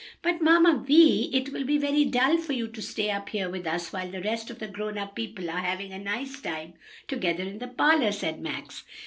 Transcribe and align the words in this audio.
"But, 0.23 0.41
Mamma 0.41 0.83
Vi, 0.83 1.29
it 1.31 1.49
will 1.53 1.63
be 1.63 1.77
very 1.77 2.05
dull 2.05 2.37
for 2.39 2.53
you 2.53 2.67
to 2.69 2.81
stay 2.81 3.11
up 3.11 3.29
here 3.29 3.47
with 3.51 3.67
us 3.67 3.93
while 3.93 4.09
the 4.09 4.23
rest 4.23 4.49
of 4.49 4.57
the 4.57 4.67
grown 4.67 4.97
up 4.97 5.13
people 5.13 5.47
are 5.51 5.59
having 5.59 5.93
a 5.93 5.99
nice 5.99 6.41
time 6.41 6.73
together 7.07 7.43
in 7.43 7.59
the 7.59 7.67
parlor," 7.67 8.11
said 8.11 8.41
Max. 8.41 8.83